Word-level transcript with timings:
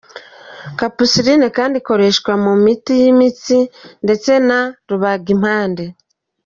Capsaïcine 0.79 1.47
kandi 1.57 1.75
ikoreshwa 1.81 2.31
mu 2.43 2.53
miti 2.63 2.93
y’imitsi 3.01 3.57
ndetse 4.05 4.31
na 4.47 4.59
rubagimpande. 4.89 5.85